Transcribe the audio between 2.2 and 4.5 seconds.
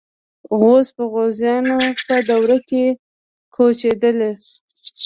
دوره کې کوچېدلي.